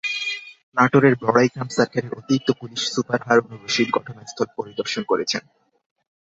নাটোরের 0.77 1.15
বড়াইগ্রাম 1.15 1.69
সার্কেলের 1.69 2.13
অতিরিক্ত 2.13 2.49
পুলিশ 2.51 2.81
সুপার 2.93 3.19
হারুনর 3.27 3.59
রশিদ 3.63 3.87
ঘটনাস্থল 3.97 4.47
পরিদর্শন 4.57 5.03
করেছেন। 5.03 5.43